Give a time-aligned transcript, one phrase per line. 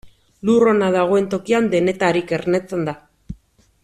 [0.49, 2.97] Lur ona dagoen tokian, denetarik ernetzen da.